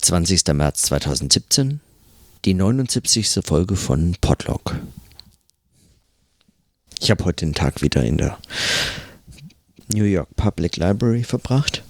20. 0.00 0.46
März 0.54 0.82
2017, 0.82 1.80
die 2.44 2.54
79. 2.54 3.40
Folge 3.44 3.76
von 3.76 4.16
Podlog. 4.20 4.76
Ich 7.00 7.10
habe 7.10 7.24
heute 7.24 7.44
den 7.44 7.54
Tag 7.54 7.82
wieder 7.82 8.02
in 8.02 8.16
der 8.16 8.38
New 9.92 10.04
York 10.04 10.34
Public 10.36 10.76
Library 10.76 11.24
verbracht, 11.24 11.82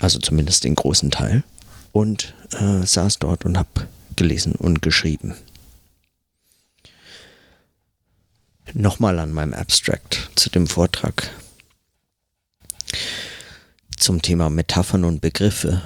also 0.00 0.18
zumindest 0.18 0.64
den 0.64 0.74
großen 0.74 1.10
Teil, 1.10 1.42
und 1.92 2.34
äh, 2.52 2.84
saß 2.84 3.18
dort 3.18 3.44
und 3.44 3.56
habe 3.56 3.88
gelesen 4.16 4.54
und 4.54 4.82
geschrieben. 4.82 5.34
Nochmal 8.74 9.18
an 9.18 9.32
meinem 9.32 9.54
Abstract 9.54 10.30
zu 10.36 10.50
dem 10.50 10.66
Vortrag 10.66 11.30
zum 13.96 14.22
Thema 14.22 14.50
Metaphern 14.50 15.04
und 15.04 15.20
Begriffe. 15.20 15.82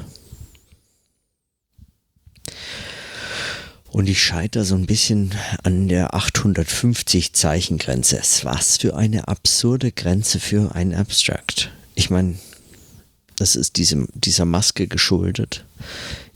Und 3.94 4.08
ich 4.08 4.21
scheitere 4.21 4.64
so 4.64 4.75
ein 4.75 4.86
bisschen 4.86 5.32
an 5.63 5.86
der 5.86 6.14
850 6.14 7.32
Zeichen 7.32 7.79
Grenze. 7.79 8.21
Was 8.43 8.79
für 8.79 8.96
eine 8.96 9.29
absurde 9.29 9.93
Grenze 9.93 10.40
für 10.40 10.75
ein 10.75 10.93
Abstract. 10.93 11.71
Ich 11.94 12.11
meine, 12.11 12.36
das 13.36 13.54
ist 13.54 13.77
diesem, 13.77 14.08
dieser 14.13 14.46
Maske 14.46 14.89
geschuldet, 14.89 15.64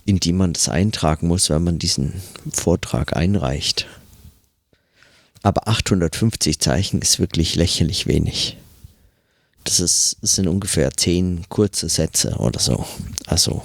in 0.05 0.21
die 0.21 0.33
man 0.33 0.53
das 0.53 0.69
eintragen 0.69 1.27
muss, 1.27 1.51
wenn 1.51 1.65
man 1.65 1.81
diesen 1.81 2.15
Vortrag 2.49 3.17
einreicht. 3.17 3.87
Aber 5.43 5.67
850 5.67 6.61
Zeichen 6.61 7.01
ist 7.01 7.19
wirklich 7.19 7.57
lächerlich 7.57 8.07
wenig. 8.07 8.57
Das, 9.65 9.81
ist, 9.81 10.19
das 10.23 10.37
sind 10.37 10.49
ungefähr 10.49 10.93
zehn 10.97 11.45
kurze 11.49 11.89
Sätze 11.89 12.37
oder 12.37 12.61
so. 12.61 12.87
Also 13.27 13.65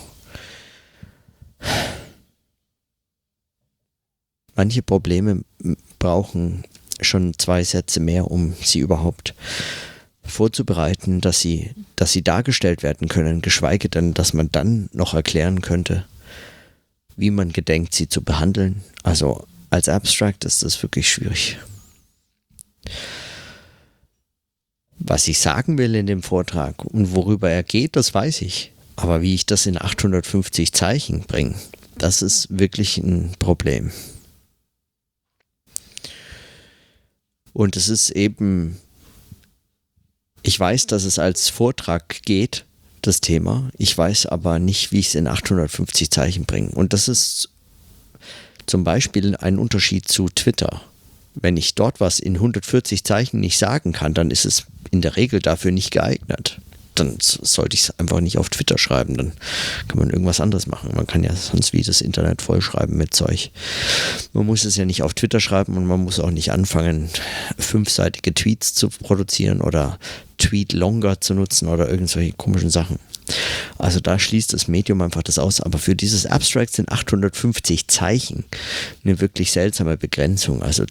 manche 4.55 4.81
Probleme 4.81 5.43
brauchen 5.99 6.63
schon 7.01 7.37
zwei 7.37 7.63
Sätze 7.63 7.99
mehr, 7.99 8.29
um 8.29 8.53
sie 8.61 8.79
überhaupt 8.79 9.33
vorzubereiten, 10.23 11.21
dass 11.21 11.41
sie, 11.41 11.71
dass 11.95 12.11
sie 12.11 12.23
dargestellt 12.23 12.83
werden 12.83 13.09
können, 13.09 13.41
geschweige 13.41 13.89
denn, 13.89 14.13
dass 14.13 14.33
man 14.33 14.49
dann 14.51 14.89
noch 14.93 15.13
erklären 15.13 15.61
könnte, 15.61 16.05
wie 17.15 17.31
man 17.31 17.51
gedenkt, 17.51 17.93
sie 17.93 18.07
zu 18.07 18.21
behandeln. 18.21 18.83
Also 19.03 19.45
als 19.69 19.89
Abstract 19.89 20.45
ist 20.45 20.63
das 20.63 20.81
wirklich 20.81 21.09
schwierig. 21.09 21.57
Was 24.99 25.27
ich 25.27 25.39
sagen 25.39 25.77
will 25.77 25.95
in 25.95 26.05
dem 26.05 26.23
Vortrag 26.23 26.85
und 26.85 27.13
worüber 27.13 27.49
er 27.49 27.63
geht, 27.63 27.95
das 27.95 28.13
weiß 28.13 28.41
ich. 28.43 28.71
Aber 28.95 29.21
wie 29.21 29.33
ich 29.33 29.45
das 29.45 29.65
in 29.65 29.81
850 29.81 30.71
Zeichen 30.71 31.21
bringe, 31.21 31.55
das 31.97 32.21
ist 32.21 32.47
wirklich 32.49 32.97
ein 32.97 33.31
Problem. 33.39 33.91
Und 37.53 37.77
es 37.77 37.87
ist 37.87 38.09
eben, 38.09 38.77
ich 40.41 40.59
weiß, 40.59 40.87
dass 40.87 41.03
es 41.03 41.19
als 41.19 41.49
Vortrag 41.49 42.21
geht, 42.23 42.65
das 43.01 43.21
Thema. 43.21 43.69
Ich 43.77 43.97
weiß 43.97 44.27
aber 44.27 44.59
nicht, 44.59 44.91
wie 44.91 44.99
ich 44.99 45.07
es 45.07 45.15
in 45.15 45.27
850 45.27 46.09
Zeichen 46.09 46.45
bringe. 46.45 46.69
Und 46.69 46.93
das 46.93 47.07
ist 47.07 47.49
zum 48.65 48.83
Beispiel 48.83 49.35
ein 49.35 49.59
Unterschied 49.59 50.07
zu 50.07 50.29
Twitter. 50.29 50.81
Wenn 51.35 51.57
ich 51.57 51.75
dort 51.75 51.99
was 51.99 52.19
in 52.19 52.35
140 52.35 53.03
Zeichen 53.03 53.39
nicht 53.39 53.57
sagen 53.57 53.91
kann, 53.91 54.13
dann 54.13 54.31
ist 54.31 54.45
es 54.45 54.65
in 54.91 55.01
der 55.01 55.15
Regel 55.15 55.39
dafür 55.39 55.71
nicht 55.71 55.91
geeignet. 55.91 56.59
Dann 56.95 57.17
sollte 57.19 57.75
ich 57.75 57.83
es 57.83 57.99
einfach 57.99 58.19
nicht 58.19 58.37
auf 58.37 58.49
Twitter 58.49 58.77
schreiben. 58.77 59.15
Dann 59.17 59.33
kann 59.87 59.99
man 59.99 60.09
irgendwas 60.09 60.39
anderes 60.39 60.67
machen. 60.67 60.91
Man 60.95 61.07
kann 61.07 61.23
ja 61.23 61.35
sonst 61.35 61.73
wie 61.73 61.81
das 61.81 62.01
Internet 62.01 62.41
vollschreiben 62.41 62.97
mit 62.97 63.13
Zeug. 63.13 63.51
Man 64.33 64.45
muss 64.45 64.65
es 64.65 64.75
ja 64.75 64.85
nicht 64.85 65.03
auf 65.03 65.13
Twitter 65.13 65.39
schreiben 65.39 65.77
und 65.77 65.85
man 65.85 66.03
muss 66.03 66.19
auch 66.19 66.31
nicht 66.31 66.51
anfangen, 66.51 67.09
fünfseitige 67.57 68.33
Tweets 68.33 68.73
zu 68.73 68.89
produzieren 68.89 69.61
oder 69.61 69.99
Tweet 70.37 70.73
Longer 70.73 71.21
zu 71.21 71.33
nutzen 71.33 71.67
oder 71.67 71.89
irgendwelche 71.89 72.33
komischen 72.33 72.69
Sachen. 72.69 72.99
Also 73.77 73.99
da 73.99 74.19
schließt 74.19 74.53
das 74.53 74.67
Medium 74.67 75.01
einfach 75.01 75.23
das 75.23 75.39
aus. 75.39 75.61
Aber 75.61 75.77
für 75.77 75.95
dieses 75.95 76.25
Abstract 76.25 76.73
sind 76.73 76.91
850 76.91 77.87
Zeichen 77.87 78.43
eine 79.03 79.21
wirklich 79.21 79.51
seltsame 79.51 79.97
Begrenzung. 79.97 80.61
Also 80.61 80.85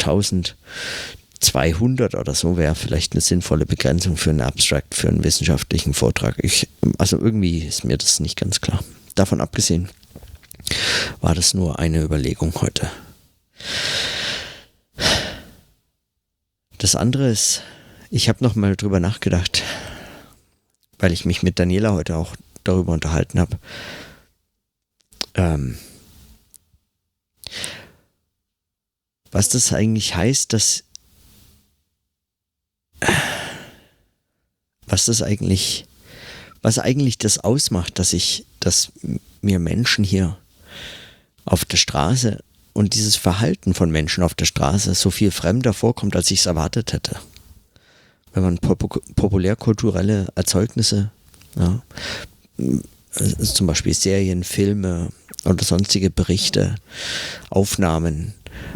1200 1.42 2.14
oder 2.14 2.34
so 2.34 2.56
wäre 2.56 2.74
vielleicht 2.74 3.12
eine 3.12 3.20
sinnvolle 3.20 3.66
Begrenzung 3.66 4.16
für 4.16 4.30
einen 4.30 4.42
Abstract, 4.42 4.94
für 4.94 5.08
einen 5.08 5.24
wissenschaftlichen 5.24 5.92
Vortrag. 5.92 6.36
Ich, 6.38 6.68
also 6.98 7.18
irgendwie 7.18 7.58
ist 7.58 7.84
mir 7.84 7.98
das 7.98 8.20
nicht 8.20 8.38
ganz 8.38 8.60
klar. 8.60 8.82
Davon 9.16 9.40
abgesehen 9.40 9.88
war 11.20 11.34
das 11.34 11.52
nur 11.54 11.78
eine 11.80 12.02
Überlegung 12.02 12.54
heute. 12.60 12.90
Das 16.78 16.94
andere 16.94 17.28
ist, 17.28 17.62
ich 18.10 18.28
habe 18.28 18.44
noch 18.44 18.54
mal 18.54 18.76
drüber 18.76 19.00
nachgedacht, 19.00 19.62
weil 20.98 21.12
ich 21.12 21.24
mich 21.24 21.42
mit 21.42 21.58
Daniela 21.58 21.92
heute 21.92 22.16
auch 22.16 22.36
darüber 22.64 22.92
unterhalten 22.92 23.40
habe. 23.40 23.58
Ähm, 25.34 25.78
was 29.30 29.48
das 29.48 29.72
eigentlich 29.72 30.14
heißt, 30.14 30.52
dass 30.52 30.84
was 34.92 35.06
das 35.06 35.22
eigentlich, 35.22 35.86
was 36.60 36.78
eigentlich 36.78 37.16
das 37.16 37.38
ausmacht, 37.38 37.98
dass 37.98 38.12
ich, 38.12 38.44
dass 38.60 38.92
mir 39.40 39.58
Menschen 39.58 40.04
hier 40.04 40.36
auf 41.46 41.64
der 41.64 41.78
Straße 41.78 42.38
und 42.74 42.94
dieses 42.94 43.16
Verhalten 43.16 43.72
von 43.72 43.90
Menschen 43.90 44.22
auf 44.22 44.34
der 44.34 44.44
Straße 44.44 44.94
so 44.94 45.10
viel 45.10 45.30
fremder 45.30 45.72
vorkommt, 45.72 46.14
als 46.14 46.30
ich 46.30 46.40
es 46.40 46.46
erwartet 46.46 46.92
hätte. 46.92 47.16
Wenn 48.34 48.42
man 48.42 48.58
pop 48.58 49.02
populärkulturelle 49.16 50.28
Erzeugnisse, 50.34 51.10
ja, 51.56 51.82
also 53.14 53.44
zum 53.54 53.66
Beispiel 53.66 53.94
Serien, 53.94 54.44
Filme 54.44 55.08
oder 55.46 55.64
sonstige 55.64 56.10
Berichte, 56.10 56.74
Aufnahmen 57.48 58.34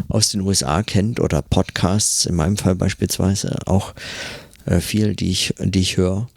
aus 0.09 0.29
den 0.29 0.41
USA 0.41 0.81
kennt 0.81 1.19
oder 1.19 1.43
Podcasts, 1.43 2.25
in 2.25 2.35
meinem 2.35 2.57
Fall 2.57 2.75
beispielsweise 2.75 3.59
auch 3.65 3.93
äh, 4.67 4.81
viel, 4.81 5.15
die 5.15 5.31
ich, 5.31 5.53
die 5.59 5.79
ich 5.79 5.97
höre, 5.97 6.27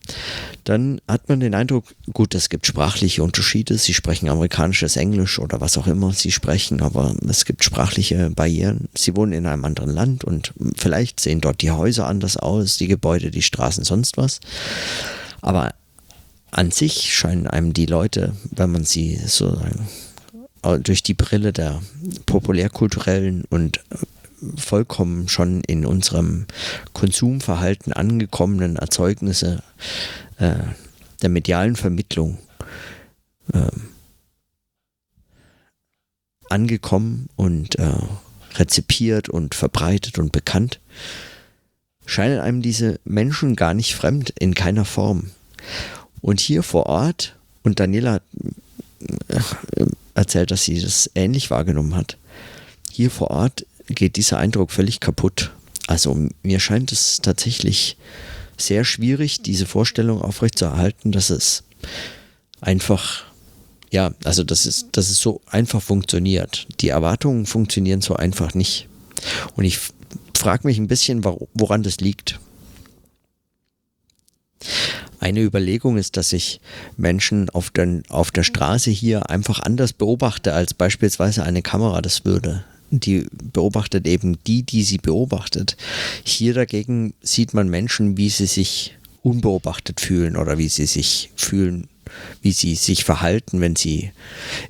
dann 0.65 1.01
hat 1.09 1.29
man 1.29 1.41
den 1.41 1.55
Eindruck, 1.55 1.85
gut, 2.13 2.35
es 2.35 2.49
gibt 2.49 2.67
sprachliche 2.67 3.23
Unterschiede, 3.23 3.77
sie 3.77 3.93
sprechen 3.93 4.29
amerikanisches 4.29 4.97
Englisch 4.97 5.39
oder 5.39 5.61
was 5.61 5.77
auch 5.77 5.89
immer 5.89 6.13
sie 6.13 6.31
sprechen, 6.31 6.81
aber 6.81 7.15
es 7.29 7.45
gibt 7.45 7.65
sprachliche 7.65 8.31
Barrieren. 8.31 8.89
Sie 8.95 9.17
wohnen 9.17 9.33
in 9.33 9.47
einem 9.47 9.65
anderen 9.65 9.91
Land 9.91 10.23
und 10.23 10.53
vielleicht 10.77 11.19
sehen 11.19 11.41
dort 11.41 11.61
die 11.61 11.73
Häuser 11.73 12.07
anders 12.07 12.37
aus, 12.37 12.79
die 12.79 12.89
Gebäude, 12.89 13.31
die 13.31 13.43
Straßen, 13.43 13.85
sonst 13.85 14.17
was. 14.17 14.41
Aber 15.41 15.75
an 16.53 16.71
sich 16.71 17.13
scheinen 17.15 17.49
einem 17.49 17.73
die 17.73 17.87
Leute, 17.87 18.35
wenn 18.51 18.71
man 18.71 18.85
sie 18.85 19.17
sozusagen 19.17 19.89
durch 20.83 21.03
die 21.03 21.15
Brille 21.15 21.53
der 21.53 21.81
populärkulturellen 22.27 23.45
und 23.51 23.81
vollkommen 24.57 25.29
schon 25.29 25.63
in 25.63 25.87
unserem 25.87 26.47
Konsumverhalten 26.93 27.93
angekommenen 27.93 28.77
Erzeugnisse 28.77 29.63
äh, 30.39 30.55
der 31.23 31.29
medialen 31.29 31.77
Vermittlung 31.77 32.39
äh, 33.53 33.71
angekommen 36.49 37.29
und 37.37 37.79
äh, 37.79 37.93
rezipiert 38.57 39.29
und 39.29 39.55
verbreitet 39.55 40.19
und 40.19 40.33
bekannt, 40.33 40.81
scheinen 42.07 42.41
einem 42.41 42.63
diese 42.63 42.99
Menschen 43.05 43.57
gar 43.57 43.75
nicht 43.75 43.95
fremd 43.95 44.31
in 44.39 44.55
keiner 44.55 44.85
Form. 44.85 45.31
Und 46.21 46.41
hier 46.41 46.63
vor 46.63 46.87
Ort, 46.87 47.37
und 47.63 47.79
Daniela 47.79 48.21
äh, 49.29 49.41
erzählt, 50.15 50.51
dass 50.51 50.65
sie 50.65 50.81
das 50.81 51.11
ähnlich 51.15 51.51
wahrgenommen 51.51 51.95
hat, 51.95 52.17
hier 52.91 53.11
vor 53.11 53.31
Ort 53.31 53.65
geht 53.95 54.17
dieser 54.17 54.39
Eindruck 54.39 54.71
völlig 54.71 55.01
kaputt. 55.01 55.51
Also 55.87 56.29
mir 56.43 56.61
scheint 56.61 56.93
es 56.93 57.21
tatsächlich 57.21 57.97
sehr 58.57 58.85
schwierig, 58.85 59.43
diese 59.43 59.67
Vorstellung 59.67 60.23
aufrechtzuerhalten, 60.23 61.13
dass 61.13 61.31
es 61.31 61.65
einfach, 62.61 63.25
ja, 63.91 64.13
also 64.25 64.45
dass 64.45 64.67
es, 64.67 64.87
dass 64.93 65.11
es 65.11 65.21
so 65.21 65.41
einfach 65.47 65.83
funktioniert. 65.83 66.67
Die 66.81 66.89
Erwartungen 66.89 67.47
funktionieren 67.47 68.03
so 68.03 68.15
einfach 68.15 68.55
nicht. 68.55 68.89
Und 69.57 69.65
ich 69.65 69.79
frage 70.37 70.67
mich 70.67 70.79
ein 70.79 70.89
bisschen, 70.89 71.25
woran 71.55 71.83
das 71.83 72.01
liegt. 72.01 72.39
Eine 75.19 75.43
Überlegung 75.43 75.97
ist, 75.97 76.17
dass 76.17 76.33
ich 76.33 76.61
Menschen 76.97 77.51
auf, 77.51 77.71
den, 77.71 78.05
auf 78.09 78.31
der 78.31 78.43
Straße 78.43 78.91
hier 78.91 79.29
einfach 79.29 79.61
anders 79.61 79.93
beobachte, 79.93 80.55
als 80.55 80.73
beispielsweise 80.73 81.43
eine 81.43 81.63
Kamera 81.63 82.01
das 82.01 82.25
würde 82.25 82.65
die 82.99 83.27
beobachtet 83.53 84.07
eben 84.07 84.43
die, 84.47 84.63
die 84.63 84.83
sie 84.83 84.99
beobachtet. 84.99 85.77
Hier 86.25 86.55
dagegen 86.55 87.15
sieht 87.23 87.55
man 87.55 87.69
Menschen, 87.69 88.17
wie 88.17 88.31
sie 88.31 88.47
sich 88.47 88.97
unbeobachtet 89.23 90.01
fühlen 90.01 90.37
oder 90.37 90.59
wie 90.59 90.69
sie 90.69 90.87
sich 90.87 91.31
fühlen, 91.37 91.89
wie 92.43 92.53
sie 92.53 92.75
sich 92.75 93.05
verhalten, 93.05 93.61
wenn 93.61 93.77
sie 93.77 94.11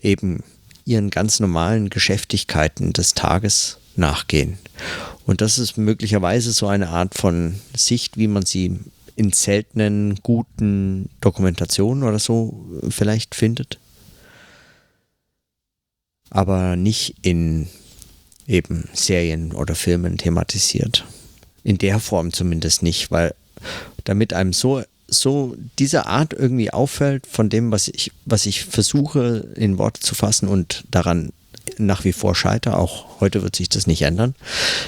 eben 0.03 0.43
ihren 0.85 1.11
ganz 1.11 1.41
normalen 1.41 1.89
Geschäftigkeiten 1.89 2.93
des 2.93 3.15
Tages 3.15 3.79
nachgehen. 3.97 4.59
Und 5.27 5.41
das 5.41 5.59
ist 5.59 5.77
möglicherweise 5.77 6.53
so 6.53 6.67
eine 6.67 6.89
Art 6.89 7.15
von 7.15 7.55
Sicht, 7.77 8.17
wie 8.17 8.27
man 8.27 8.45
sie 8.45 8.79
in 9.17 9.33
seltenen, 9.33 10.17
guten 10.23 11.11
Dokumentationen 11.21 12.03
oder 12.05 12.19
so 12.19 12.65
vielleicht 12.89 13.35
findet. 13.35 13.79
Aber 16.31 16.77
nicht 16.77 17.17
in 17.23 17.69
eben 18.51 18.89
Serien 18.93 19.53
oder 19.53 19.75
Filmen 19.75 20.19
thematisiert. 20.19 21.07
In 21.63 21.79
der 21.79 22.01
Form 22.01 22.33
zumindest 22.33 22.83
nicht, 22.83 23.11
weil 23.11 23.35
damit 24.05 24.33
einem 24.33 24.53
so, 24.53 24.83
so 25.07 25.57
diese 25.79 26.07
Art 26.07 26.33
irgendwie 26.33 26.73
auffällt 26.73 27.27
von 27.27 27.49
dem, 27.49 27.71
was 27.71 27.89
ich, 27.89 28.13
was 28.25 28.47
ich 28.47 28.65
versuche 28.65 29.49
in 29.55 29.79
Worte 29.79 30.01
zu 30.01 30.15
fassen 30.15 30.49
und 30.49 30.85
daran 30.91 31.33
nach 31.79 32.05
wie 32.05 32.13
vor 32.13 32.35
scheitere, 32.35 32.77
auch 32.77 33.21
heute 33.21 33.43
wird 33.43 33.55
sich 33.55 33.69
das 33.69 33.87
nicht 33.87 34.03
ändern. 34.03 34.35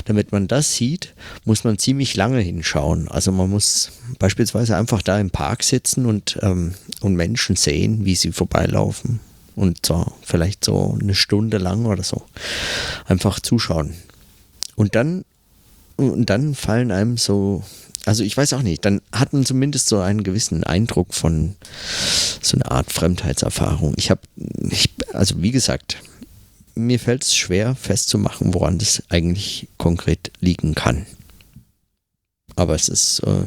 Damit 0.07 0.33
man 0.33 0.49
das 0.49 0.75
sieht, 0.75 1.15
muss 1.45 1.65
man 1.65 1.79
ziemlich 1.79 2.17
lange 2.17 2.41
hinschauen. 2.41 3.09
Also 3.09 3.31
man 3.31 3.51
muss 3.51 3.93
beispielsweise 4.19 4.77
einfach 4.77 5.03
da 5.03 5.21
im 5.21 5.31
Park 5.31 5.63
sitzen 5.63 6.07
und, 6.07 6.39
ähm, 6.43 6.75
und 7.01 7.15
Menschen 7.15 7.57
sehen, 7.57 8.05
wie 8.05 8.17
sie 8.17 8.33
vorbeilaufen 8.33 9.21
und 9.55 9.85
zwar 9.85 10.13
vielleicht 10.23 10.65
so 10.65 10.97
eine 11.01 11.15
Stunde 11.15 11.59
lang 11.59 11.87
oder 11.87 12.03
so. 12.03 12.23
Einfach 13.07 13.41
zuschauen. 13.41 13.95
Und 14.77 14.95
dann, 14.95 15.25
und 15.97 16.31
dann 16.31 16.55
fallen 16.55 16.91
einem 16.91 17.17
so, 17.17 17.63
also 18.05 18.25
ich 18.25 18.37
weiß 18.37 18.55
auch 18.55 18.63
nicht, 18.63 18.85
dann 18.85 19.01
hat 19.13 19.33
man 19.33 19.45
zumindest 19.45 19.89
so 19.89 20.01
einen 20.01 20.25
gewissen 20.25 20.65
Eindruck 20.65 21.15
von 21.15 21.57
so 22.41 22.57
einer 22.57 22.73
Art 22.73 22.93
Fremdheitserfahrung. 22.93 23.95
Ich 23.97 24.11
habe, 24.11 24.23
also 25.13 25.41
wie 25.43 25.53
gesagt, 25.53 25.99
mir 26.75 26.99
fällt 26.99 27.25
es 27.25 27.37
schwer 27.37 27.75
festzumachen, 27.75 28.55
woran 28.55 28.79
das 28.79 29.03
eigentlich 29.11 29.69
konkret 29.77 30.33
liegen 30.41 30.75
kann. 30.75 31.07
Aber 32.57 32.75
es 32.75 32.89
ist 32.89 33.21
äh, 33.21 33.45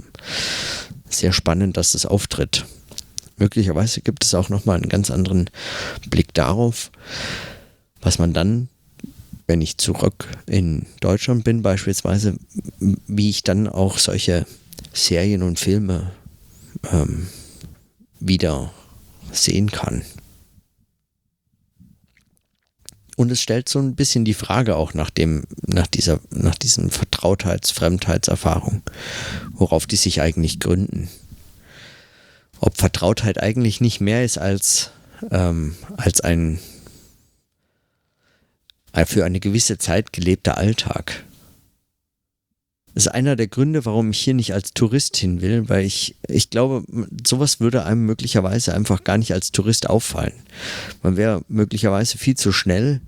sehr 1.10 1.34
spannend, 1.34 1.78
dass 1.78 1.92
das 1.94 2.06
auftritt 2.06 2.66
möglicherweise 3.38 4.02
gibt 4.02 4.24
es 4.24 4.34
auch 4.34 4.50
nochmal 4.50 4.78
einen 4.78 4.90
ganz 4.90 5.12
anderen 5.12 5.50
Blick 6.10 6.34
darauf, 6.34 6.92
was 8.02 8.20
man 8.20 8.34
dann, 8.34 8.70
wenn 9.48 9.62
ich 9.62 9.78
zurück 9.78 10.28
in 10.46 10.86
Deutschland 11.02 11.44
bin, 11.44 11.62
beispielsweise, 11.62 12.38
wie 12.80 13.30
ich 13.30 13.44
dann 13.44 13.68
auch 13.68 13.98
solche 13.98 14.46
Serien 14.94 15.44
und 15.44 15.60
Filme 15.60 16.12
ähm, 16.92 17.28
wieder 18.20 18.72
sehen 19.32 19.72
kann. 19.72 20.04
Und 23.18 23.32
es 23.32 23.42
stellt 23.42 23.70
so 23.70 23.80
ein 23.80 23.96
bisschen 23.96 24.26
die 24.26 24.34
Frage 24.34 24.76
auch 24.76 24.94
nach 24.94 25.10
dem, 25.10 25.44
nach 25.66 25.88
dieser, 25.88 26.20
nach 26.32 26.56
diesen 26.56 26.90
Vertrautheits-, 26.90 27.72
Fremdheitserfahrung, 27.72 28.82
worauf 29.52 29.88
die 29.88 29.96
sich 29.96 30.22
eigentlich 30.22 30.60
gründen 30.60 31.10
ob 32.60 32.78
Vertrautheit 32.78 33.42
eigentlich 33.42 33.82
nicht 33.82 34.02
mehr 34.02 34.24
ist 34.24 34.38
als, 34.38 34.92
ähm, 35.32 35.76
als 35.98 36.22
ein 36.22 36.60
für 39.06 39.26
eine 39.26 39.42
gewisse 39.42 39.78
Zeit 39.78 40.14
gelebter 40.14 40.58
Alltag. 40.58 41.26
Das 42.94 43.08
ist 43.08 43.12
einer 43.12 43.36
der 43.36 43.48
Gründe, 43.48 43.84
warum 43.84 44.12
ich 44.12 44.20
hier 44.20 44.34
nicht 44.34 44.54
als 44.54 44.74
Tourist 44.74 45.18
hin 45.18 45.42
will, 45.42 45.68
weil 45.68 45.84
ich, 45.84 46.16
ich 46.30 46.50
glaube, 46.50 46.86
sowas 47.28 47.60
würde 47.60 47.84
einem 47.84 48.06
möglicherweise 48.06 48.74
einfach 48.74 49.04
gar 49.04 49.18
nicht 49.18 49.34
als 49.34 49.52
Tourist 49.52 49.90
auffallen. 49.90 50.32
Man 51.04 51.18
wäre 51.18 51.42
möglicherweise 51.50 52.18
viel 52.18 52.36
zu 52.36 52.54
schnell 52.54 53.02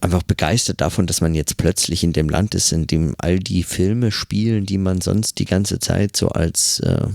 einfach 0.00 0.22
begeistert 0.22 0.80
davon, 0.80 1.06
dass 1.06 1.20
man 1.20 1.34
jetzt 1.34 1.56
plötzlich 1.56 2.04
in 2.04 2.12
dem 2.12 2.28
Land 2.28 2.54
ist, 2.54 2.72
in 2.72 2.86
dem 2.86 3.14
all 3.18 3.38
die 3.38 3.62
Filme 3.62 4.10
spielen, 4.10 4.64
die 4.64 4.78
man 4.78 5.00
sonst 5.00 5.38
die 5.38 5.44
ganze 5.44 5.78
Zeit 5.78 6.16
so 6.16 6.28
als 6.28 6.80
äh, 6.80 7.08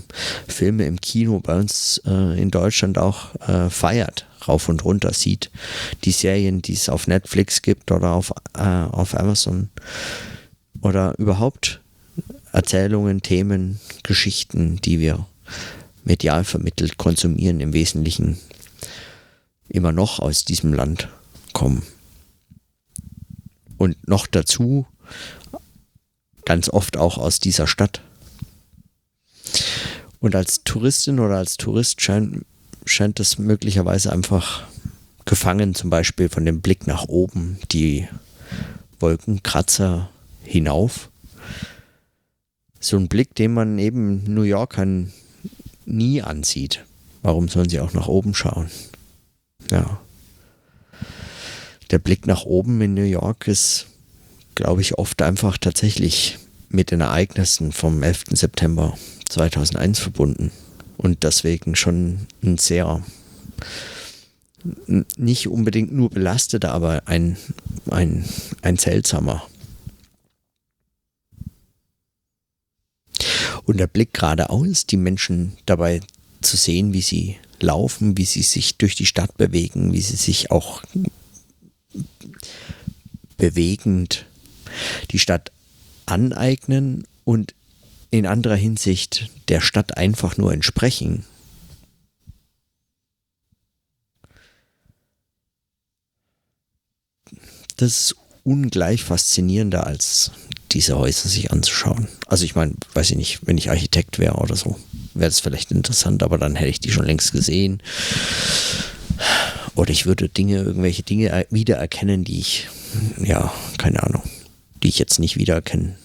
Filme 0.47 0.85
im 0.85 0.99
Kino 1.01 1.39
bei 1.39 1.59
uns 1.59 2.01
äh, 2.05 2.39
in 2.39 2.51
Deutschland 2.51 2.97
auch 2.97 3.33
äh, 3.47 3.69
feiert, 3.69 4.27
rauf 4.47 4.69
und 4.69 4.83
runter 4.83 5.13
sieht. 5.13 5.49
Die 6.03 6.11
Serien, 6.11 6.61
die 6.61 6.73
es 6.73 6.89
auf 6.89 7.07
Netflix 7.07 7.61
gibt 7.61 7.91
oder 7.91 8.11
auf, 8.11 8.31
äh, 8.55 8.61
auf 8.61 9.17
Amazon 9.17 9.69
oder 10.81 11.15
überhaupt 11.17 11.81
Erzählungen, 12.51 13.21
Themen, 13.21 13.79
Geschichten, 14.03 14.79
die 14.83 14.99
wir 14.99 15.25
medial 16.03 16.43
vermittelt 16.43 16.97
konsumieren, 16.97 17.61
im 17.61 17.73
Wesentlichen 17.73 18.37
immer 19.69 19.91
noch 19.91 20.19
aus 20.19 20.45
diesem 20.45 20.73
Land 20.73 21.07
kommen. 21.53 21.83
Und 23.77 24.07
noch 24.07 24.27
dazu 24.27 24.85
ganz 26.45 26.69
oft 26.69 26.97
auch 26.97 27.17
aus 27.17 27.39
dieser 27.39 27.67
Stadt. 27.67 28.01
Und 30.19 30.35
als 30.35 30.63
Touristin 30.63 31.19
oder 31.19 31.37
als 31.37 31.57
Tourist 31.57 32.01
scheint, 32.01 32.45
scheint 32.85 33.19
es 33.19 33.37
möglicherweise 33.37 34.11
einfach 34.11 34.63
gefangen, 35.25 35.75
zum 35.75 35.89
Beispiel 35.89 36.29
von 36.29 36.45
dem 36.45 36.61
Blick 36.61 36.87
nach 36.87 37.05
oben, 37.07 37.59
die 37.71 38.07
Wolkenkratzer 38.99 40.09
hinauf. 40.43 41.09
So 42.79 42.97
ein 42.97 43.07
Blick, 43.07 43.35
den 43.35 43.53
man 43.53 43.79
eben 43.79 44.23
New 44.33 44.43
Yorkern 44.43 45.13
nie 45.85 46.21
ansieht. 46.21 46.83
Warum 47.21 47.47
sollen 47.47 47.69
sie 47.69 47.79
auch 47.79 47.93
nach 47.93 48.07
oben 48.07 48.33
schauen? 48.33 48.69
Ja 49.71 50.02
der 51.93 51.99
Blick 51.99 52.25
nach 52.25 52.45
oben 52.45 52.81
in 52.81 52.95
New 52.95 53.03
York 53.03 53.47
ist, 53.47 53.85
glaube 54.55 54.81
ich, 54.81 54.97
oft 54.97 55.21
einfach 55.21 55.59
tatsächlich 55.59 56.39
mit 56.69 56.89
den 56.89 57.01
Ereignissen 57.01 57.71
vom 57.71 58.01
11. 58.01 58.23
September 58.31 58.97
2001 59.29 59.99
verbunden 59.99 60.51
und 60.97 61.21
deswegen 61.21 61.75
schon 61.75 62.25
ein 62.41 62.57
sehr 62.57 63.03
nicht 65.17 65.47
unbedingt 65.47 65.93
nur 65.93 66.09
belasteter, 66.09 66.71
aber 66.71 67.03
ein, 67.05 67.37
ein, 67.91 68.25
ein 68.63 68.77
seltsamer. 68.77 69.45
Und 73.65 73.77
der 73.77 73.85
Blick 73.85 74.15
geradeaus, 74.15 74.87
die 74.87 74.97
Menschen 74.97 75.57
dabei 75.67 75.99
zu 76.41 76.57
sehen, 76.57 76.91
wie 76.91 77.01
sie 77.01 77.37
laufen, 77.59 78.17
wie 78.17 78.25
sie 78.25 78.41
sich 78.41 78.77
durch 78.77 78.95
die 78.95 79.05
Stadt 79.05 79.37
bewegen, 79.37 79.93
wie 79.93 80.01
sie 80.01 80.15
sich 80.15 80.49
auch 80.49 80.81
bewegend 83.43 84.25
die 85.11 85.19
Stadt 85.19 85.51
aneignen 86.05 87.05
und 87.25 87.53
in 88.09 88.25
anderer 88.25 88.55
Hinsicht 88.55 89.29
der 89.49 89.59
Stadt 89.59 89.97
einfach 89.97 90.37
nur 90.37 90.53
entsprechen. 90.53 91.25
Das 97.75 97.89
ist 97.89 98.15
ungleich 98.45 99.03
faszinierender 99.03 99.85
als 99.85 100.31
diese 100.71 100.97
Häuser 100.97 101.27
sich 101.27 101.51
anzuschauen. 101.51 102.07
Also 102.27 102.45
ich 102.45 102.55
meine, 102.55 102.75
weiß 102.93 103.11
ich 103.11 103.17
nicht, 103.17 103.39
wenn 103.45 103.57
ich 103.57 103.69
Architekt 103.69 104.19
wäre 104.19 104.35
oder 104.35 104.55
so, 104.55 104.79
wäre 105.13 105.29
das 105.29 105.41
vielleicht 105.41 105.71
interessant, 105.71 106.23
aber 106.23 106.37
dann 106.37 106.55
hätte 106.55 106.69
ich 106.69 106.79
die 106.79 106.91
schon 106.91 107.05
längst 107.05 107.33
gesehen. 107.33 107.83
Oder 109.75 109.91
ich 109.91 110.05
würde 110.05 110.29
Dinge, 110.29 110.57
irgendwelche 110.57 111.03
Dinge 111.03 111.47
wiedererkennen, 111.49 112.23
die 112.23 112.39
ich, 112.39 112.69
ja, 113.23 113.53
keine 113.77 114.03
Ahnung, 114.03 114.23
die 114.81 114.89
ich 114.89 114.99
jetzt 114.99 115.19
nicht 115.19 115.37
wiedererkenne. 115.37 115.97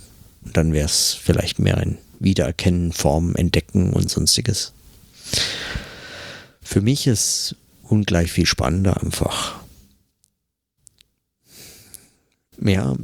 Und 0.45 0.57
dann 0.57 0.73
wäre 0.73 0.87
es 0.87 1.15
vielleicht 1.15 1.59
mehr 1.59 1.77
ein 1.79 1.99
Wiedererkennen, 2.19 2.93
Formen, 2.93 3.35
Entdecken 3.35 3.93
und 3.93 4.11
sonstiges. 4.11 4.73
Für 6.63 6.81
mich 6.81 7.07
ist 7.07 7.57
ungleich 7.83 8.33
viel 8.33 8.47
spannender 8.47 9.03
einfach. 9.03 9.61
Ja, 12.61 12.97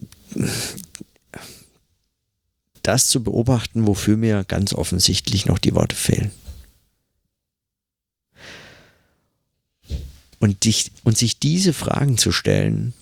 das 2.83 3.06
zu 3.06 3.23
beobachten, 3.23 3.87
wofür 3.87 4.16
mir 4.16 4.44
ganz 4.44 4.75
offensichtlich 4.75 5.47
noch 5.47 5.59
die 5.59 5.75
Worte 5.75 5.97
fehlen. 5.97 6.30
Und, 10.44 10.66
dich, 10.66 10.92
und 11.04 11.16
sich 11.16 11.38
diese 11.38 11.72
Fragen 11.72 12.18
zu 12.18 12.30
stellen, 12.30 12.92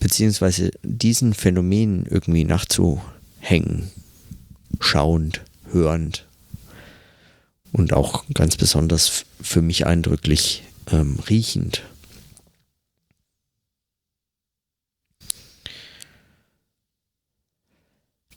beziehungsweise 0.00 0.70
diesen 0.82 1.32
Phänomenen 1.32 2.04
irgendwie 2.04 2.44
nachzuhängen, 2.44 3.90
schauend, 4.80 5.40
hörend 5.72 6.26
und 7.72 7.94
auch 7.94 8.26
ganz 8.34 8.58
besonders 8.58 9.24
für 9.40 9.62
mich 9.62 9.86
eindrücklich 9.86 10.62
ähm, 10.92 11.18
riechend. 11.30 11.84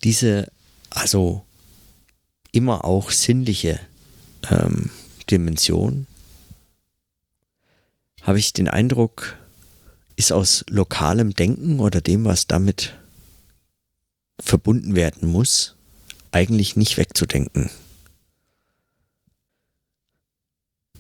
Diese, 0.06 0.50
also 0.90 1.44
immer 2.54 2.86
auch 2.86 3.12
sinnliche 3.12 3.78
ähm, 4.50 4.90
Dimension 5.30 6.08
habe 8.24 8.40
ich 8.40 8.54
den 8.54 8.68
Eindruck, 8.68 9.36
ist 10.16 10.32
aus 10.32 10.66
lokalem 10.70 11.34
Denken 11.34 11.80
oder 11.80 12.02
dem, 12.02 12.26
was 12.26 12.48
damit 12.48 12.94
verbunden 14.40 14.96
werden 14.96 15.30
muss, 15.30 15.76
eigentlich 16.32 16.76
nicht 16.76 16.98
wegzudenken. 16.98 17.70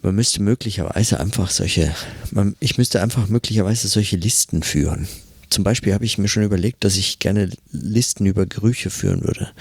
Man 0.01 0.15
müsste 0.15 0.41
möglicherweise 0.41 1.19
einfach 1.19 1.49
solche, 1.49 1.95
man, 2.31 2.57
ich 2.59 2.77
müsste 2.77 3.01
einfach 3.01 3.29
möglicherweise 3.29 3.87
solche 3.87 4.17
Listen 4.17 4.61
führen. 4.61 5.07
Zum 5.49 5.63
Beispiel 5.63 5.93
habe 5.93 6.03
ich 6.03 6.17
mir 6.17 6.27
schon 6.27 6.43
überlegt, 6.43 6.83
dass 6.83 6.97
ich 6.97 7.19
gerne 7.19 7.49
Listen 7.71 8.25
über 8.25 8.45
Gerüche 8.45 8.89
führen 8.89 9.23
würde. 9.23 9.51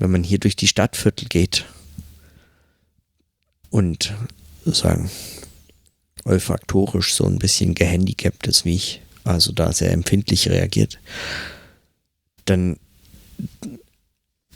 Wenn 0.00 0.10
man 0.10 0.24
hier 0.24 0.38
durch 0.38 0.56
die 0.56 0.66
Stadtviertel 0.66 1.28
geht 1.28 1.64
und 3.70 4.14
sagen, 4.64 5.10
olfaktorisch 6.28 7.14
so 7.14 7.24
ein 7.24 7.38
bisschen 7.38 7.74
gehandicapt 7.74 8.46
ist, 8.46 8.64
wie 8.64 8.76
ich, 8.76 9.00
also 9.24 9.52
da 9.52 9.72
sehr 9.72 9.92
empfindlich 9.92 10.48
reagiert, 10.48 10.98
dann 12.44 12.78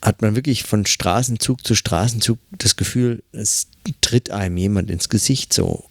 hat 0.02 0.20
man 0.20 0.34
wirklich 0.34 0.64
von 0.64 0.84
Straßenzug 0.84 1.64
zu 1.64 1.74
Straßenzug 1.74 2.38
das 2.50 2.76
Gefühl, 2.76 3.22
es 3.32 3.68
tritt 4.00 4.30
einem 4.30 4.56
jemand 4.56 4.90
ins 4.90 5.08
Gesicht, 5.08 5.52
so 5.52 5.84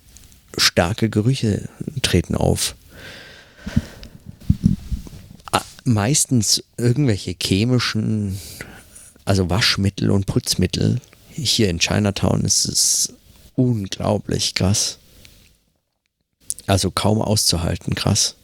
starke 0.58 1.10
Gerüche 1.10 1.70
treten 2.02 2.36
auf. 2.36 2.76
Meistens 5.84 6.64
irgendwelche 6.78 7.36
chemischen, 7.42 8.38
also 9.26 9.50
Waschmittel 9.50 10.12
und 10.12 10.28
Putzmittel. 10.28 11.00
Hier 11.32 11.70
in 11.70 11.80
Chinatown 11.80 12.42
ist 12.42 12.66
es 12.66 13.14
unglaublich 13.56 14.54
krass. 14.54 15.00
Also 16.68 16.92
kaum 16.92 17.22
auszuhalten, 17.22 17.96
krass. 17.96 18.36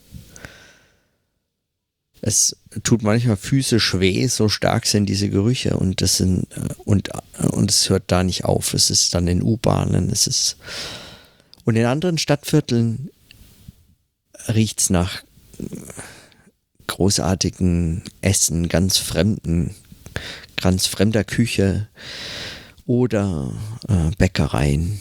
Es 2.21 2.57
tut 2.83 3.03
manchmal 3.03 3.37
physisch 3.37 3.99
weh, 3.99 4.27
so 4.27 4.49
stark 4.49 4.85
sind 4.87 5.05
diese 5.05 5.29
Gerüche 5.29 5.77
und 5.77 6.01
das 6.01 6.17
sind 6.17 6.47
äh, 6.51 6.73
und, 6.83 7.09
äh, 7.09 7.47
und 7.51 7.69
es 7.69 7.89
hört 7.89 8.05
da 8.07 8.23
nicht 8.23 8.43
auf. 8.43 8.73
Es 8.73 8.89
ist 8.89 9.13
dann 9.13 9.27
in 9.27 9.43
U-Bahnen, 9.43 10.09
es 10.09 10.27
ist 10.27 10.57
und 11.63 11.75
in 11.75 11.85
anderen 11.85 12.17
Stadtvierteln 12.17 13.09
riecht 14.47 14.79
es 14.79 14.89
nach 14.89 15.23
großartigen 16.87 18.03
Essen, 18.21 18.69
ganz 18.69 18.97
fremden, 18.97 19.75
ganz 20.55 20.87
fremder 20.87 21.23
Küche 21.23 21.87
oder 22.85 23.53
äh, 23.87 24.11
Bäckereien 24.17 24.99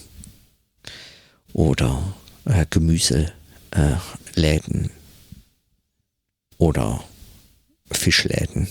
oder 1.52 2.14
äh, 2.46 2.66
Gemüseläden 2.70 3.34
äh, 3.72 4.90
oder 6.58 7.04
Fischläden 7.90 8.68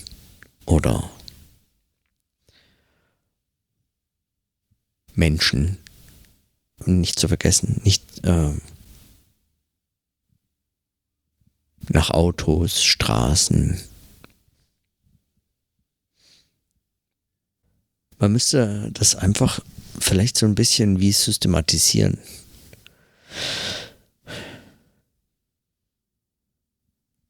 oder 0.66 1.10
Menschen. 5.14 5.78
Nicht 6.86 7.20
zu 7.20 7.28
vergessen, 7.30 7.82
nicht 7.84 8.04
äh, 8.26 8.54
nach 11.88 12.10
Autos, 12.10 12.84
Straßen. 12.84 13.80
Man 18.18 18.32
müsste 18.32 18.92
das 18.94 19.16
einfach 19.16 19.62
vielleicht 20.00 20.38
so 20.38 20.46
ein 20.46 20.56
bisschen 20.56 21.00
wie 21.00 21.12
systematisieren. 21.12 22.18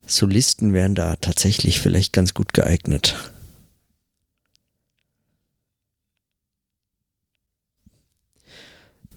Solisten 0.07 0.73
wären 0.73 0.95
da 0.95 1.15
tatsächlich 1.15 1.79
vielleicht 1.79 2.13
ganz 2.13 2.33
gut 2.33 2.53
geeignet. 2.53 3.15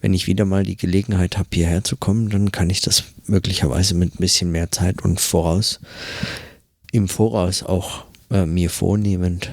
Wenn 0.00 0.14
ich 0.14 0.26
wieder 0.26 0.44
mal 0.44 0.64
die 0.64 0.76
Gelegenheit 0.76 1.38
habe, 1.38 1.48
hierher 1.52 1.84
zu 1.84 1.96
kommen, 1.96 2.30
dann 2.30 2.52
kann 2.52 2.70
ich 2.70 2.80
das 2.80 3.04
möglicherweise 3.26 3.94
mit 3.94 4.14
ein 4.14 4.18
bisschen 4.18 4.50
mehr 4.50 4.70
Zeit 4.70 5.02
und 5.02 5.20
voraus, 5.20 5.80
im 6.92 7.08
Voraus 7.08 7.62
auch 7.62 8.04
äh, 8.30 8.46
mir 8.46 8.70
vornehmend. 8.70 9.52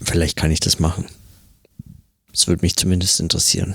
Vielleicht 0.00 0.36
kann 0.36 0.50
ich 0.50 0.60
das 0.60 0.78
machen. 0.78 1.06
Es 2.32 2.46
würde 2.46 2.62
mich 2.62 2.76
zumindest 2.76 3.20
interessieren. 3.20 3.74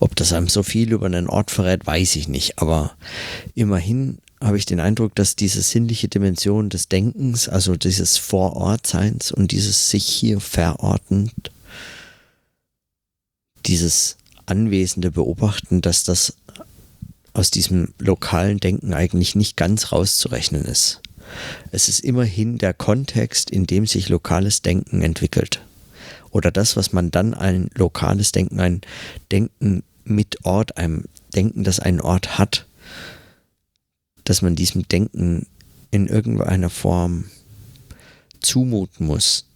Ob 0.00 0.16
das 0.16 0.32
einem 0.32 0.48
so 0.48 0.62
viel 0.62 0.92
über 0.92 1.06
einen 1.06 1.28
Ort 1.28 1.50
verrät, 1.50 1.86
weiß 1.86 2.16
ich 2.16 2.28
nicht. 2.28 2.58
Aber 2.58 2.96
immerhin 3.54 4.18
habe 4.40 4.58
ich 4.58 4.66
den 4.66 4.80
Eindruck, 4.80 5.14
dass 5.14 5.36
diese 5.36 5.62
sinnliche 5.62 6.08
Dimension 6.08 6.68
des 6.68 6.88
Denkens, 6.88 7.48
also 7.48 7.76
dieses 7.76 8.16
Vorortseins 8.18 9.32
und 9.32 9.52
dieses 9.52 9.90
sich 9.90 10.06
hier 10.06 10.40
verortend, 10.40 11.50
dieses 13.64 14.16
anwesende 14.46 15.10
Beobachten, 15.10 15.80
dass 15.80 16.04
das 16.04 16.36
aus 17.32 17.50
diesem 17.50 17.94
lokalen 17.98 18.58
Denken 18.58 18.94
eigentlich 18.94 19.34
nicht 19.34 19.56
ganz 19.56 19.92
rauszurechnen 19.92 20.64
ist. 20.64 21.00
Es 21.72 21.88
ist 21.88 22.00
immerhin 22.00 22.58
der 22.58 22.74
Kontext, 22.74 23.50
in 23.50 23.66
dem 23.66 23.86
sich 23.86 24.08
lokales 24.08 24.62
Denken 24.62 25.02
entwickelt. 25.02 25.62
Oder 26.34 26.50
das, 26.50 26.76
was 26.76 26.92
man 26.92 27.12
dann 27.12 27.32
ein 27.32 27.70
lokales 27.76 28.32
Denken, 28.32 28.58
ein 28.58 28.80
Denken 29.30 29.84
mit 30.02 30.44
Ort, 30.44 30.76
einem 30.76 31.04
Denken, 31.32 31.62
das 31.62 31.78
einen 31.78 32.00
Ort 32.00 32.38
hat, 32.38 32.66
dass 34.24 34.42
man 34.42 34.56
diesem 34.56 34.88
Denken 34.88 35.46
in 35.92 36.08
irgendeiner 36.08 36.70
Form 36.70 37.26
zumuten 38.40 39.06
muss, 39.06 39.46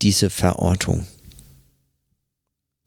diese 0.00 0.30
Verortung. 0.30 1.08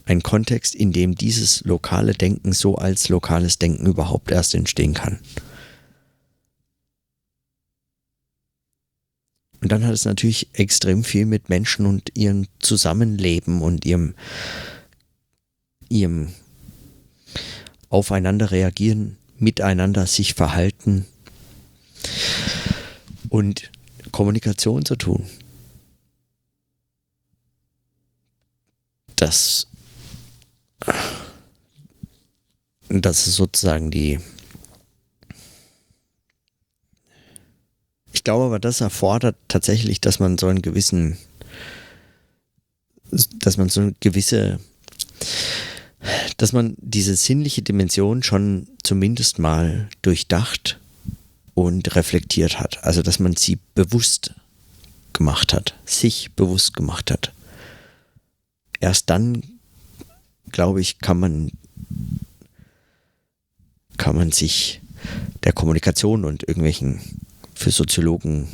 Ein 0.06 0.24
Kontext, 0.24 0.74
in 0.74 0.94
dem 0.94 1.16
dieses 1.16 1.62
lokale 1.66 2.14
Denken 2.14 2.54
so 2.54 2.76
als 2.76 3.10
lokales 3.10 3.60
Denken 3.60 3.86
überhaupt 3.86 4.32
erst 4.32 4.56
entstehen 4.56 4.94
kann. 4.94 5.20
Und 9.62 9.72
dann 9.72 9.86
hat 9.86 9.94
es 9.94 10.06
natürlich 10.06 10.50
extrem 10.54 11.04
viel 11.04 11.26
mit 11.26 11.50
Menschen 11.50 11.86
und 11.86 12.12
ihrem 12.16 12.48
Zusammenleben 12.60 13.62
und 13.62 13.86
ihrem, 13.86 14.16
ihrem 15.88 16.30
Aufeinander 17.90 18.52
reagieren, 18.52 19.18
miteinander 19.38 20.08
sich 20.08 20.34
verhalten, 20.34 21.06
und 23.32 23.72
Kommunikation 24.12 24.86
zu 24.86 24.96
tun. 24.98 25.26
Das, 29.16 29.68
das 32.90 33.28
ist 33.28 33.36
sozusagen 33.36 33.90
die. 33.90 34.20
Ich 38.22 38.24
glaube 38.24 38.46
aber, 38.46 38.60
das 38.60 38.82
erfordert 38.82 39.36
tatsächlich, 39.48 40.00
dass 40.00 40.20
man 40.20 40.38
so 40.38 40.46
einen 40.46 40.62
gewissen, 40.62 41.18
dass 43.10 43.58
man 43.58 43.68
so 43.68 43.82
eine 43.82 43.96
gewisse, 44.00 44.60
dass 46.38 46.54
man 46.54 46.76
diese 46.78 47.16
sinnliche 47.16 47.64
Dimension 47.64 48.22
schon 48.22 48.68
zumindest 48.84 49.40
mal 49.40 49.90
durchdacht 50.04 50.80
und 51.56 51.96
reflektiert 51.96 52.60
hat. 52.60 52.84
Also, 52.84 53.02
dass 53.02 53.18
man 53.18 53.36
sie 53.36 53.58
bewusst 53.74 54.36
gemacht 55.14 55.52
hat, 55.52 55.74
sich 55.86 56.32
bewusst 56.34 56.76
gemacht 56.76 57.10
hat. 57.10 57.34
Erst 58.80 59.10
dann, 59.10 59.42
glaube 60.52 60.80
ich, 60.80 61.00
kann 61.00 61.20
man, 61.20 61.52
kann 63.98 64.16
man 64.16 64.32
sich 64.32 64.80
der 65.44 65.54
Kommunikation 65.54 66.24
und 66.24 66.48
irgendwelchen 66.48 67.02
für 67.62 67.72
Soziologen 67.72 68.48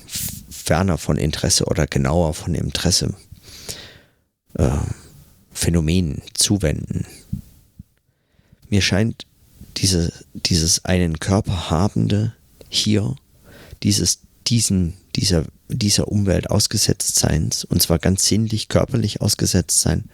ferner 0.50 0.98
von 0.98 1.18
Interesse 1.18 1.66
oder 1.66 1.88
genauer 1.88 2.34
von 2.34 2.54
Interesse 2.54 3.16
äh, 4.56 4.70
Phänomenen 5.52 6.22
zuwenden. 6.34 7.06
Mir 8.70 8.82
scheint 8.82 9.26
diese, 9.78 10.12
dieses 10.34 10.84
einen 10.86 11.20
Körper 11.20 11.70
habende 11.70 12.34
hier 12.70 13.16
dieses, 13.84 14.20
diesen, 14.46 14.96
dieser, 15.16 15.46
dieser 15.70 16.10
Umwelt 16.10 16.50
ausgesetzt 16.50 17.16
Seins, 17.16 17.64
und 17.64 17.82
zwar 17.82 18.00
ganz 18.00 18.26
sinnlich, 18.26 18.68
körperlich 18.68 19.22
ausgesetzt 19.22 19.80
sein, 19.80 20.10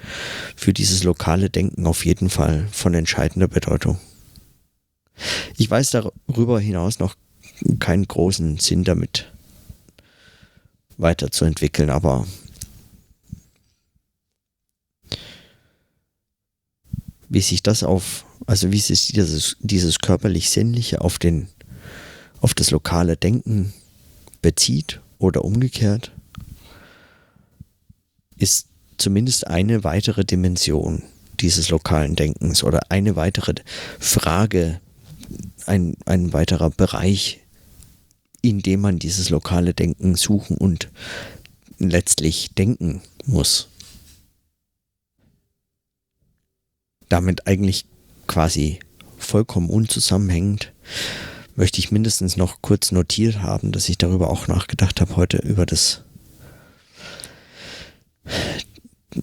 für 0.55 0.71
dieses 0.71 1.03
lokale 1.03 1.50
Denken 1.50 1.88
auf 1.88 2.05
jeden 2.05 2.29
Fall 2.29 2.67
von 2.71 2.93
entscheidender 2.93 3.47
Bedeutung. 3.47 4.00
Ich 5.57 5.69
weiß 5.69 5.91
darüber 5.91 6.59
hinaus 6.59 7.00
noch 7.00 7.15
keinen 7.79 8.07
großen 8.07 8.57
Sinn 8.57 8.83
damit 8.83 9.31
weiterzuentwickeln, 10.98 11.89
aber 11.89 12.27
wie 17.29 17.41
sich 17.41 17.63
das 17.63 17.83
auf 17.83 18.25
also 18.45 18.72
wie 18.72 18.79
sich 18.79 19.07
dieses, 19.07 19.57
dieses 19.60 20.00
körperlich-sinnliche 20.00 21.01
auf, 21.01 21.19
den, 21.19 21.48
auf 22.41 22.53
das 22.53 22.72
lokale 22.72 23.15
Denken 23.15 23.74
bezieht 24.41 25.01
oder 25.19 25.45
umgekehrt, 25.45 26.12
ist 28.38 28.67
zumindest 28.98 29.48
eine 29.48 29.83
weitere 29.83 30.25
Dimension 30.25 31.03
dieses 31.39 31.69
lokalen 31.69 32.15
Denkens 32.15 32.63
oder 32.63 32.91
eine 32.91 33.15
weitere 33.15 33.55
Frage, 34.00 34.79
ein, 35.65 35.95
ein 36.05 36.33
weiterer 36.33 36.69
Bereich, 36.69 37.41
in 38.43 38.59
dem 38.59 38.81
man 38.81 39.00
dieses 39.00 39.29
lokale 39.29 39.73
Denken 39.73 40.15
suchen 40.15 40.57
und 40.57 40.91
letztlich 41.79 42.53
denken 42.53 43.01
muss. 43.25 43.69
Damit 47.07 47.47
eigentlich 47.47 47.85
quasi 48.27 48.79
vollkommen 49.17 49.69
unzusammenhängend 49.69 50.73
möchte 51.55 51.79
ich 51.79 51.91
mindestens 51.91 52.35
noch 52.35 52.62
kurz 52.62 52.91
notiert 52.91 53.41
haben, 53.41 53.71
dass 53.71 53.88
ich 53.88 53.97
darüber 53.97 54.29
auch 54.29 54.47
nachgedacht 54.47 55.00
habe 55.00 55.15
heute 55.15 55.38
über 55.38 55.65
das 55.65 56.01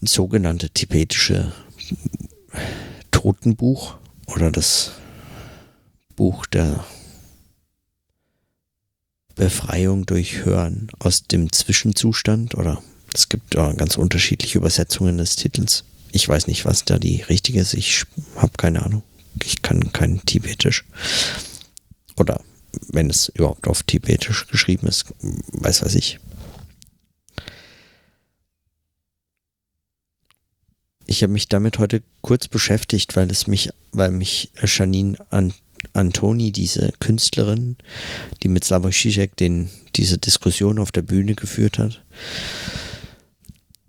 sogenannte 0.01 0.71
tibetische 0.71 1.53
Totenbuch 3.11 3.97
oder 4.27 4.51
das 4.51 4.93
Buch 6.17 6.47
der 6.47 6.85
Befreiung 9.41 10.05
durch 10.05 10.45
Hören 10.45 10.89
aus 10.99 11.23
dem 11.23 11.51
Zwischenzustand 11.51 12.57
oder 12.57 12.83
es 13.15 13.31
gibt 13.31 13.55
ja 13.55 13.73
ganz 13.73 13.97
unterschiedliche 13.97 14.59
Übersetzungen 14.59 15.17
des 15.17 15.35
Titels. 15.35 15.85
Ich 16.13 16.29
weiß 16.29 16.47
nicht, 16.47 16.67
was 16.67 16.85
da 16.85 16.99
die 16.99 17.23
richtige 17.23 17.59
ist. 17.59 17.73
Ich 17.73 18.05
habe 18.37 18.53
keine 18.59 18.83
Ahnung. 18.83 19.03
Ich 19.43 19.63
kann 19.63 19.95
kein 19.95 20.21
Tibetisch. 20.27 20.85
Oder 22.19 22.43
wenn 22.89 23.09
es 23.09 23.31
überhaupt 23.31 23.67
auf 23.67 23.83
Tibetisch 23.83 24.47
geschrieben 24.47 24.87
ist, 24.89 25.07
weiß 25.23 25.81
was 25.87 25.95
ich. 25.95 26.19
Ich 31.07 31.23
habe 31.23 31.33
mich 31.33 31.49
damit 31.49 31.79
heute 31.79 32.03
kurz 32.21 32.47
beschäftigt, 32.47 33.17
weil 33.17 33.31
es 33.31 33.47
mich, 33.47 33.71
weil 33.93 34.11
mich 34.11 34.53
Janine 34.63 35.17
an, 35.31 35.55
Antoni, 35.93 36.53
diese 36.53 36.93
Künstlerin, 37.01 37.77
die 38.43 38.49
mit 38.49 38.65
Slavoj 38.65 38.93
Žižek 38.93 39.37
den, 39.37 39.71
diese 39.97 40.19
Diskussion 40.19 40.79
auf 40.79 40.93
der 40.93 41.03
Bühne 41.03 41.35
geführt 41.35 41.79
hat, 41.79 42.03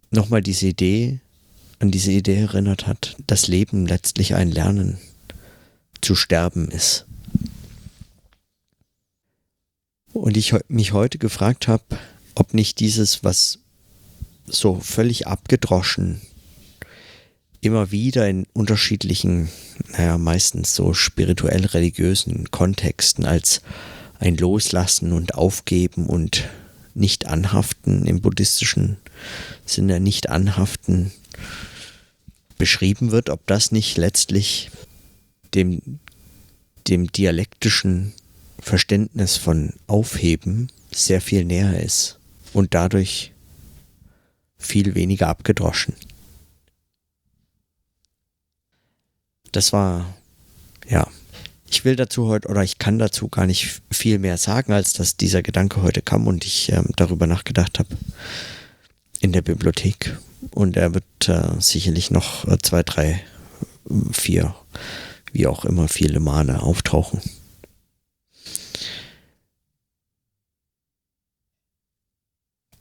nochmal 0.09 0.41
diese 0.41 0.67
Idee, 0.67 1.19
an 1.79 1.91
diese 1.91 2.11
Idee 2.11 2.41
erinnert 2.41 2.87
hat, 2.87 3.15
dass 3.27 3.47
Leben 3.47 3.85
letztlich 3.87 4.35
ein 4.35 4.51
Lernen 4.51 4.97
zu 6.01 6.15
sterben 6.15 6.69
ist. 6.69 7.05
Und 10.13 10.37
ich 10.37 10.53
mich 10.67 10.93
heute 10.93 11.17
gefragt 11.17 11.67
habe, 11.67 11.83
ob 12.35 12.53
nicht 12.53 12.79
dieses, 12.79 13.23
was 13.23 13.59
so 14.45 14.79
völlig 14.79 15.27
abgedroschen 15.27 16.21
immer 17.61 17.91
wieder 17.91 18.27
in 18.27 18.47
unterschiedlichen, 18.53 19.49
naja, 19.91 20.17
meistens 20.17 20.75
so 20.75 20.93
spirituell-religiösen 20.93 22.49
Kontexten 22.49 23.25
als 23.25 23.61
ein 24.19 24.35
Loslassen 24.35 25.13
und 25.13 25.35
Aufgeben 25.35 26.07
und 26.07 26.49
nicht 26.93 27.27
anhaften 27.27 28.05
im 28.05 28.21
buddhistischen 28.21 28.97
Sinne 29.65 29.99
nicht 29.99 30.29
anhaften 30.29 31.11
beschrieben 32.57 33.11
wird, 33.11 33.29
ob 33.29 33.45
das 33.47 33.71
nicht 33.71 33.97
letztlich 33.97 34.69
dem, 35.53 35.99
dem 36.87 37.11
dialektischen 37.11 38.13
Verständnis 38.59 39.37
von 39.37 39.73
Aufheben 39.87 40.67
sehr 40.91 41.21
viel 41.21 41.45
näher 41.45 41.81
ist 41.81 42.19
und 42.53 42.73
dadurch 42.73 43.31
viel 44.57 44.93
weniger 44.93 45.27
abgedroschen. 45.27 45.95
Das 49.51 49.73
war, 49.73 50.05
ja, 50.87 51.07
ich 51.69 51.85
will 51.85 51.95
dazu 51.95 52.27
heute 52.27 52.49
oder 52.49 52.63
ich 52.63 52.79
kann 52.79 52.99
dazu 52.99 53.29
gar 53.29 53.45
nicht 53.45 53.81
viel 53.91 54.19
mehr 54.19 54.37
sagen, 54.37 54.73
als 54.73 54.93
dass 54.93 55.15
dieser 55.15 55.41
Gedanke 55.41 55.81
heute 55.81 56.01
kam 56.01 56.27
und 56.27 56.45
ich 56.45 56.71
ähm, 56.71 56.89
darüber 56.97 57.27
nachgedacht 57.27 57.79
habe 57.79 57.97
in 59.21 59.31
der 59.31 59.41
Bibliothek. 59.41 60.17
Und 60.51 60.75
er 60.75 60.93
wird 60.93 61.05
äh, 61.27 61.59
sicherlich 61.59 62.11
noch 62.11 62.45
äh, 62.47 62.57
zwei, 62.61 62.83
drei, 62.83 63.23
vier, 64.11 64.55
wie 65.31 65.47
auch 65.47 65.63
immer, 65.63 65.87
viele 65.87 66.19
Male 66.19 66.61
auftauchen. 66.61 67.21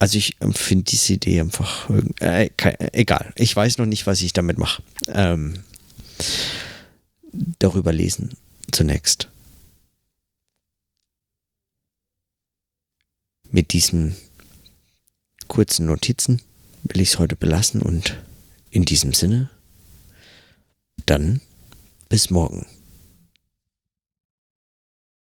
Also 0.00 0.16
ich 0.16 0.34
ähm, 0.40 0.54
finde 0.54 0.84
diese 0.84 1.12
Idee 1.12 1.40
einfach 1.40 1.90
äh, 2.20 2.48
egal. 2.92 3.32
Ich 3.36 3.54
weiß 3.54 3.78
noch 3.78 3.86
nicht, 3.86 4.06
was 4.06 4.22
ich 4.22 4.32
damit 4.32 4.58
mache. 4.58 4.82
Ähm, 5.08 5.62
darüber 7.58 7.92
lesen 7.92 8.36
zunächst. 8.70 9.28
Mit 13.50 13.72
diesen 13.72 14.16
kurzen 15.48 15.86
Notizen 15.86 16.40
will 16.84 17.00
ich 17.00 17.10
es 17.10 17.18
heute 17.18 17.36
belassen 17.36 17.82
und 17.82 18.16
in 18.70 18.84
diesem 18.84 19.12
Sinne, 19.12 19.50
dann 21.06 21.40
bis 22.08 22.30
morgen. 22.30 22.66